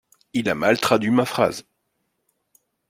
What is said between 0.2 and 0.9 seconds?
Il a mal